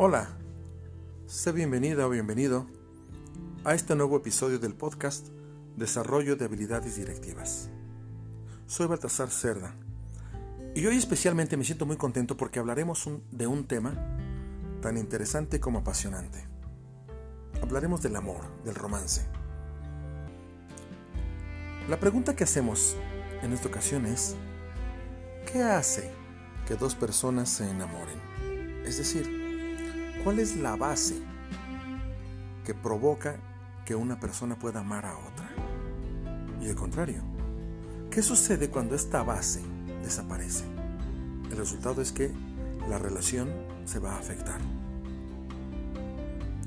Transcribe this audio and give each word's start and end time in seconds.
Hola, 0.00 0.28
sé 1.26 1.50
bienvenida 1.50 2.06
o 2.06 2.10
bienvenido 2.10 2.68
a 3.64 3.74
este 3.74 3.96
nuevo 3.96 4.16
episodio 4.16 4.60
del 4.60 4.72
podcast 4.72 5.26
Desarrollo 5.74 6.36
de 6.36 6.44
Habilidades 6.44 6.94
Directivas. 6.94 7.68
Soy 8.68 8.86
Baltasar 8.86 9.28
Cerda 9.28 9.74
y 10.76 10.86
hoy 10.86 10.96
especialmente 10.96 11.56
me 11.56 11.64
siento 11.64 11.84
muy 11.84 11.96
contento 11.96 12.36
porque 12.36 12.60
hablaremos 12.60 13.10
de 13.32 13.48
un 13.48 13.66
tema 13.66 13.92
tan 14.82 14.96
interesante 14.96 15.58
como 15.58 15.80
apasionante. 15.80 16.46
Hablaremos 17.60 18.00
del 18.00 18.14
amor, 18.14 18.44
del 18.64 18.76
romance. 18.76 19.26
La 21.88 21.98
pregunta 21.98 22.36
que 22.36 22.44
hacemos 22.44 22.96
en 23.42 23.52
esta 23.52 23.66
ocasión 23.66 24.06
es, 24.06 24.36
¿qué 25.52 25.64
hace 25.64 26.12
que 26.68 26.76
dos 26.76 26.94
personas 26.94 27.48
se 27.48 27.68
enamoren? 27.68 28.20
Es 28.86 28.96
decir, 28.96 29.37
¿Cuál 30.28 30.40
es 30.40 30.58
la 30.58 30.76
base 30.76 31.22
que 32.62 32.74
provoca 32.74 33.40
que 33.86 33.94
una 33.94 34.20
persona 34.20 34.58
pueda 34.58 34.80
amar 34.80 35.06
a 35.06 35.16
otra? 35.16 35.48
Y 36.60 36.68
al 36.68 36.74
contrario, 36.74 37.22
¿qué 38.10 38.20
sucede 38.20 38.68
cuando 38.68 38.94
esta 38.94 39.22
base 39.22 39.62
desaparece? 40.02 40.66
El 41.50 41.56
resultado 41.56 42.02
es 42.02 42.12
que 42.12 42.30
la 42.90 42.98
relación 42.98 43.48
se 43.86 44.00
va 44.00 44.16
a 44.16 44.18
afectar. 44.18 44.60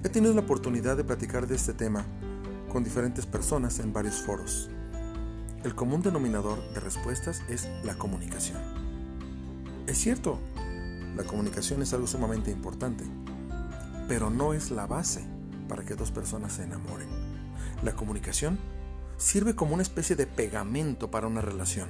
He 0.03 0.09
tenido 0.09 0.33
la 0.33 0.41
oportunidad 0.41 0.97
de 0.97 1.03
platicar 1.03 1.45
de 1.45 1.53
este 1.53 1.75
tema 1.75 2.03
con 2.67 2.83
diferentes 2.83 3.27
personas 3.27 3.77
en 3.77 3.93
varios 3.93 4.23
foros. 4.23 4.71
El 5.63 5.75
común 5.75 6.01
denominador 6.01 6.57
de 6.73 6.79
respuestas 6.79 7.43
es 7.47 7.69
la 7.83 7.93
comunicación. 7.93 8.57
Es 9.85 9.99
cierto, 9.99 10.39
la 11.15 11.23
comunicación 11.25 11.83
es 11.83 11.93
algo 11.93 12.07
sumamente 12.07 12.49
importante 12.49 13.03
pero 14.11 14.29
no 14.29 14.53
es 14.53 14.71
la 14.71 14.87
base 14.87 15.23
para 15.69 15.85
que 15.85 15.95
dos 15.95 16.11
personas 16.11 16.51
se 16.51 16.63
enamoren. 16.63 17.07
La 17.81 17.93
comunicación 17.93 18.59
sirve 19.15 19.55
como 19.55 19.73
una 19.73 19.83
especie 19.83 20.17
de 20.17 20.27
pegamento 20.27 21.09
para 21.09 21.27
una 21.27 21.39
relación. 21.39 21.87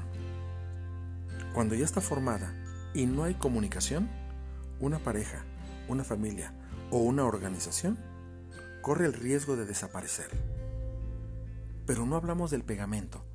Cuando 1.55 1.73
ya 1.73 1.83
está 1.83 1.99
formada 1.99 2.53
y 2.93 3.07
no 3.07 3.23
hay 3.23 3.33
comunicación, 3.33 4.07
una 4.79 4.99
pareja, 4.99 5.45
una 5.87 6.03
familia 6.03 6.53
o 6.91 6.99
una 6.99 7.25
organización 7.25 7.97
corre 8.83 9.07
el 9.07 9.13
riesgo 9.13 9.55
de 9.55 9.65
desaparecer. 9.65 10.29
Pero 11.87 12.05
no 12.05 12.17
hablamos 12.17 12.51
del 12.51 12.63
pegamento, 12.63 13.25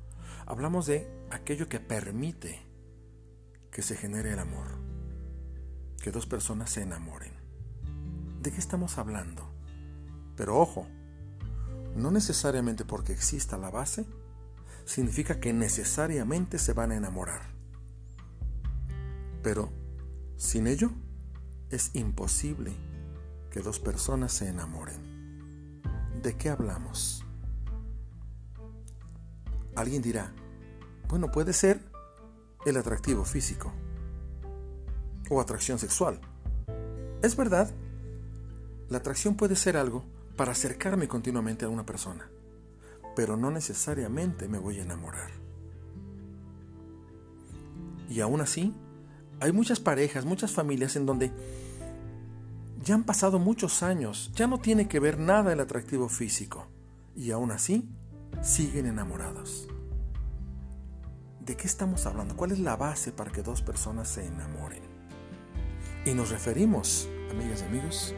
hablamos 0.45 0.85
de 0.85 1.11
aquello 1.29 1.67
que 1.67 1.81
permite 1.81 2.61
que 3.69 3.81
se 3.81 3.97
genere 3.97 4.31
el 4.31 4.39
amor, 4.39 4.79
que 6.01 6.11
dos 6.11 6.25
personas 6.25 6.69
se 6.69 6.83
enamoren. 6.83 7.46
¿De 8.41 8.51
qué 8.51 8.59
estamos 8.59 8.97
hablando? 8.97 9.49
Pero 10.35 10.59
ojo, 10.59 10.87
no 11.95 12.11
necesariamente 12.11 12.85
porque 12.85 13.13
exista 13.13 13.57
la 13.57 13.71
base, 13.71 14.05
significa 14.85 15.39
que 15.39 15.53
necesariamente 15.53 16.59
se 16.59 16.73
van 16.73 16.91
a 16.91 16.95
enamorar. 16.95 17.41
Pero 19.41 19.71
sin 20.37 20.67
ello, 20.67 20.91
es 21.71 21.91
imposible 21.93 22.73
que 23.49 23.61
dos 23.61 23.79
personas 23.79 24.31
se 24.31 24.47
enamoren. 24.47 25.81
¿De 26.21 26.37
qué 26.37 26.49
hablamos? 26.49 27.23
Alguien 29.75 30.01
dirá, 30.01 30.31
bueno, 31.09 31.31
puede 31.31 31.53
ser 31.53 31.79
el 32.65 32.77
atractivo 32.77 33.25
físico 33.25 33.73
o 35.29 35.41
atracción 35.41 35.79
sexual. 35.79 36.19
Es 37.21 37.35
verdad 37.35 37.71
la 38.89 38.99
atracción 38.99 39.35
puede 39.35 39.55
ser 39.55 39.77
algo 39.77 40.05
para 40.35 40.51
acercarme 40.51 41.07
continuamente 41.07 41.65
a 41.65 41.69
una 41.69 41.85
persona, 41.85 42.29
pero 43.15 43.35
no 43.35 43.51
necesariamente 43.51 44.47
me 44.47 44.59
voy 44.59 44.79
a 44.79 44.83
enamorar. 44.83 45.31
Y 48.09 48.21
aún 48.21 48.41
así, 48.41 48.73
hay 49.39 49.51
muchas 49.51 49.79
parejas, 49.79 50.25
muchas 50.25 50.51
familias 50.51 50.95
en 50.95 51.05
donde 51.05 51.31
ya 52.83 52.95
han 52.95 53.03
pasado 53.03 53.39
muchos 53.39 53.83
años, 53.83 54.31
ya 54.35 54.47
no 54.47 54.59
tiene 54.59 54.87
que 54.87 54.99
ver 54.99 55.19
nada 55.19 55.51
el 55.51 55.59
atractivo 55.59 56.07
físico, 56.07 56.67
y 57.15 57.31
aún 57.31 57.51
así 57.51 57.89
siguen 58.41 58.85
enamorados. 58.85 59.67
¿De 61.41 61.55
qué 61.55 61.65
estamos 61.65 62.05
hablando? 62.05 62.35
¿Cuál 62.35 62.51
es 62.51 62.59
la 62.59 62.75
base 62.75 63.11
para 63.11 63.31
que 63.31 63.41
dos 63.41 63.61
personas 63.61 64.07
se 64.07 64.25
enamoren? 64.25 64.83
Y 66.05 66.13
nos 66.13 66.29
referimos, 66.29 67.09
amigas 67.31 67.61
y 67.61 67.65
amigos, 67.65 68.13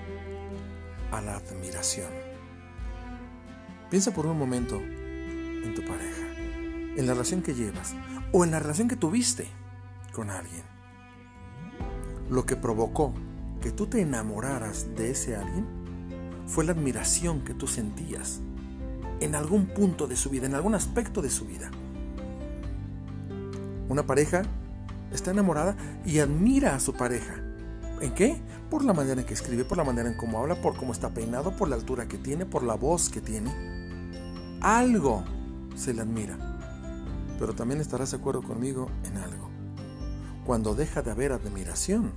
a 1.11 1.21
la 1.21 1.37
admiración. 1.37 2.09
Piensa 3.89 4.13
por 4.13 4.25
un 4.25 4.37
momento 4.37 4.75
en 4.77 5.73
tu 5.75 5.81
pareja, 5.83 6.27
en 6.95 7.05
la 7.05 7.13
relación 7.13 7.41
que 7.41 7.53
llevas 7.53 7.95
o 8.31 8.43
en 8.43 8.51
la 8.51 8.59
relación 8.59 8.87
que 8.87 8.95
tuviste 8.95 9.47
con 10.13 10.29
alguien. 10.29 10.63
Lo 12.29 12.45
que 12.45 12.55
provocó 12.55 13.13
que 13.61 13.71
tú 13.71 13.87
te 13.87 14.01
enamoraras 14.01 14.95
de 14.95 15.11
ese 15.11 15.35
alguien 15.35 15.65
fue 16.45 16.65
la 16.65 16.73
admiración 16.73 17.43
que 17.43 17.53
tú 17.53 17.67
sentías 17.67 18.41
en 19.19 19.35
algún 19.35 19.67
punto 19.67 20.07
de 20.07 20.15
su 20.15 20.29
vida, 20.29 20.45
en 20.45 20.55
algún 20.55 20.75
aspecto 20.75 21.21
de 21.21 21.29
su 21.29 21.45
vida. 21.45 21.71
Una 23.89 24.05
pareja 24.05 24.43
está 25.11 25.31
enamorada 25.31 25.75
y 26.05 26.19
admira 26.19 26.75
a 26.75 26.79
su 26.79 26.93
pareja 26.93 27.43
¿En 28.01 28.13
qué? 28.13 28.37
Por 28.69 28.85
la 28.85 28.93
manera 28.93 29.21
en 29.21 29.25
que 29.25 29.33
escribe, 29.33 29.65
por 29.65 29.77
la 29.77 29.83
manera 29.83 30.09
en 30.09 30.15
cómo 30.15 30.39
habla, 30.39 30.61
por 30.61 30.77
cómo 30.77 30.93
está 30.93 31.09
peinado, 31.09 31.55
por 31.55 31.69
la 31.69 31.75
altura 31.75 32.07
que 32.07 32.17
tiene, 32.17 32.45
por 32.45 32.63
la 32.63 32.75
voz 32.75 33.09
que 33.09 33.19
tiene. 33.19 33.51
Algo 34.61 35.23
se 35.75 35.93
le 35.93 36.01
admira. 36.01 36.37
Pero 37.39 37.55
también 37.55 37.81
estarás 37.81 38.11
de 38.11 38.17
acuerdo 38.17 38.43
conmigo 38.43 38.89
en 39.05 39.17
algo. 39.17 39.49
Cuando 40.45 40.75
deja 40.75 41.01
de 41.01 41.11
haber 41.11 41.31
admiración, 41.31 42.13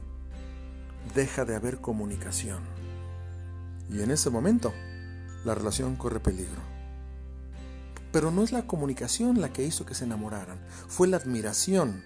deja 1.15 1.45
de 1.45 1.55
haber 1.55 1.81
comunicación. 1.81 2.63
Y 3.89 4.03
en 4.03 4.11
ese 4.11 4.31
momento, 4.31 4.73
la 5.45 5.55
relación 5.55 5.97
corre 5.97 6.21
peligro. 6.21 6.61
Pero 8.13 8.31
no 8.31 8.43
es 8.43 8.53
la 8.53 8.67
comunicación 8.67 9.41
la 9.41 9.53
que 9.53 9.65
hizo 9.65 9.87
que 9.87 9.95
se 9.95 10.05
enamoraran, 10.05 10.59
fue 10.87 11.09
la 11.09 11.17
admiración 11.17 12.05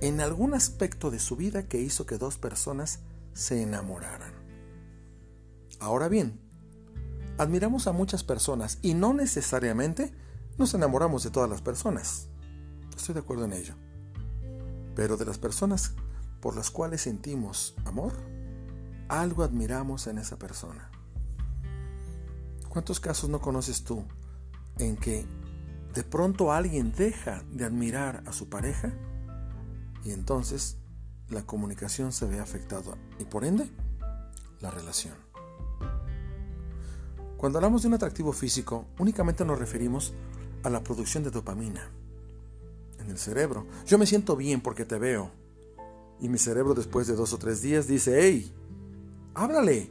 en 0.00 0.20
algún 0.20 0.54
aspecto 0.54 1.10
de 1.10 1.18
su 1.18 1.36
vida 1.36 1.68
que 1.68 1.80
hizo 1.80 2.06
que 2.06 2.18
dos 2.18 2.38
personas 2.38 3.00
se 3.32 3.62
enamoraran. 3.62 4.32
Ahora 5.78 6.08
bien, 6.08 6.40
admiramos 7.38 7.86
a 7.86 7.92
muchas 7.92 8.22
personas 8.24 8.78
y 8.82 8.94
no 8.94 9.14
necesariamente 9.14 10.12
nos 10.58 10.74
enamoramos 10.74 11.24
de 11.24 11.30
todas 11.30 11.48
las 11.48 11.62
personas. 11.62 12.28
Estoy 12.96 13.14
de 13.14 13.20
acuerdo 13.20 13.46
en 13.46 13.54
ello. 13.54 13.74
Pero 14.94 15.16
de 15.16 15.24
las 15.24 15.38
personas 15.38 15.94
por 16.40 16.56
las 16.56 16.70
cuales 16.70 17.02
sentimos 17.02 17.74
amor, 17.84 18.12
algo 19.08 19.42
admiramos 19.42 20.06
en 20.06 20.18
esa 20.18 20.38
persona. 20.38 20.90
¿Cuántos 22.68 23.00
casos 23.00 23.30
no 23.30 23.40
conoces 23.40 23.84
tú 23.84 24.04
en 24.78 24.96
que 24.96 25.26
de 25.94 26.04
pronto 26.04 26.52
alguien 26.52 26.92
deja 26.92 27.42
de 27.50 27.64
admirar 27.64 28.22
a 28.26 28.32
su 28.32 28.48
pareja 28.48 28.92
y 30.04 30.12
entonces 30.12 30.78
la 31.30 31.46
comunicación 31.46 32.12
se 32.12 32.26
ve 32.26 32.40
afectada 32.40 32.96
y 33.18 33.24
por 33.24 33.44
ende 33.44 33.68
la 34.60 34.70
relación. 34.70 35.14
Cuando 37.36 37.58
hablamos 37.58 37.82
de 37.82 37.88
un 37.88 37.94
atractivo 37.94 38.32
físico, 38.32 38.86
únicamente 38.98 39.44
nos 39.44 39.58
referimos 39.58 40.12
a 40.62 40.68
la 40.68 40.82
producción 40.82 41.24
de 41.24 41.30
dopamina 41.30 41.88
en 42.98 43.08
el 43.08 43.18
cerebro. 43.18 43.66
Yo 43.86 43.96
me 43.96 44.06
siento 44.06 44.36
bien 44.36 44.60
porque 44.60 44.84
te 44.84 44.98
veo. 44.98 45.30
Y 46.20 46.28
mi 46.28 46.36
cerebro 46.36 46.74
después 46.74 47.06
de 47.06 47.16
dos 47.16 47.32
o 47.32 47.38
tres 47.38 47.62
días 47.62 47.86
dice, 47.86 48.20
hey, 48.20 48.52
háblale, 49.32 49.90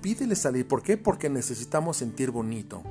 pídele 0.00 0.36
salir. 0.36 0.68
¿Por 0.68 0.82
qué? 0.82 0.96
Porque 0.96 1.28
necesitamos 1.28 1.96
sentir 1.96 2.30
bonito. 2.30 2.84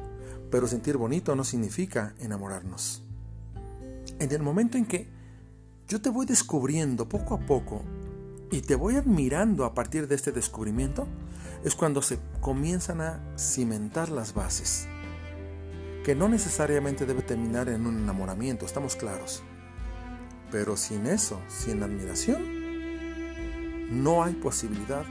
Pero 0.51 0.67
sentir 0.67 0.97
bonito 0.97 1.35
no 1.35 1.45
significa 1.45 2.15
enamorarnos. 2.19 3.01
En 4.19 4.31
el 4.31 4.41
momento 4.41 4.77
en 4.77 4.85
que 4.85 5.07
yo 5.87 6.01
te 6.01 6.09
voy 6.09 6.25
descubriendo 6.25 7.07
poco 7.07 7.35
a 7.35 7.39
poco 7.39 7.81
y 8.51 8.61
te 8.61 8.75
voy 8.75 8.95
admirando 8.95 9.63
a 9.65 9.73
partir 9.73 10.07
de 10.07 10.15
este 10.15 10.31
descubrimiento, 10.31 11.07
es 11.63 11.75
cuando 11.75 12.01
se 12.01 12.19
comienzan 12.41 13.01
a 13.01 13.21
cimentar 13.37 14.09
las 14.09 14.33
bases, 14.33 14.87
que 16.03 16.15
no 16.15 16.27
necesariamente 16.29 17.05
debe 17.05 17.21
terminar 17.21 17.69
en 17.69 17.85
un 17.85 17.97
enamoramiento, 17.97 18.65
estamos 18.65 18.95
claros. 18.95 19.43
Pero 20.51 20.77
sin 20.77 21.07
eso, 21.07 21.39
sin 21.47 21.83
admiración, 21.83 22.41
no 23.91 24.23
hay 24.23 24.33
posibilidad 24.33 25.05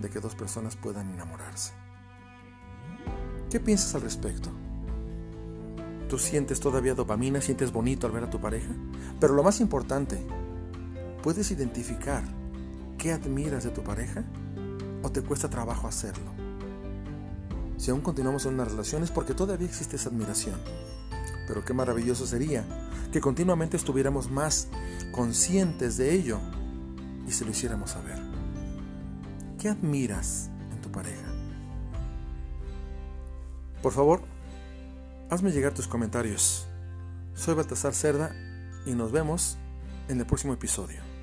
de 0.00 0.10
que 0.10 0.20
dos 0.20 0.34
personas 0.34 0.76
puedan 0.76 1.10
enamorarse. 1.12 1.72
¿Qué 3.50 3.60
piensas 3.60 3.94
al 3.94 4.02
respecto? 4.02 4.50
¿Tú 6.08 6.18
sientes 6.18 6.60
todavía 6.60 6.94
dopamina? 6.94 7.40
¿Sientes 7.40 7.72
bonito 7.72 8.06
al 8.06 8.12
ver 8.12 8.24
a 8.24 8.30
tu 8.30 8.40
pareja? 8.40 8.70
Pero 9.20 9.34
lo 9.34 9.42
más 9.42 9.60
importante, 9.60 10.24
¿puedes 11.22 11.50
identificar 11.50 12.22
qué 12.98 13.12
admiras 13.12 13.64
de 13.64 13.70
tu 13.70 13.82
pareja? 13.82 14.24
o 15.04 15.10
te 15.10 15.22
cuesta 15.22 15.48
trabajo 15.48 15.86
hacerlo? 15.86 16.32
Si 17.76 17.90
aún 17.90 18.00
continuamos 18.00 18.46
en 18.46 18.54
una 18.54 18.64
relación 18.64 19.02
es 19.02 19.10
porque 19.10 19.34
todavía 19.34 19.68
existe 19.68 19.96
esa 19.96 20.08
admiración. 20.08 20.56
Pero 21.46 21.64
qué 21.64 21.74
maravilloso 21.74 22.26
sería 22.26 22.64
que 23.12 23.20
continuamente 23.20 23.76
estuviéramos 23.76 24.30
más 24.30 24.68
conscientes 25.12 25.98
de 25.98 26.14
ello 26.14 26.40
y 27.28 27.32
se 27.32 27.44
lo 27.44 27.50
hiciéramos 27.50 27.90
saber. 27.90 28.18
¿Qué 29.58 29.68
admiras 29.68 30.50
en 30.72 30.80
tu 30.80 30.90
pareja? 30.90 31.30
Por 33.82 33.92
favor, 33.92 34.22
hazme 35.34 35.50
llegar 35.50 35.74
tus 35.74 35.88
comentarios. 35.88 36.68
Soy 37.34 37.54
Baltasar 37.54 37.92
Cerda 37.92 38.32
y 38.86 38.94
nos 38.94 39.10
vemos 39.10 39.58
en 40.08 40.20
el 40.20 40.26
próximo 40.26 40.52
episodio. 40.54 41.13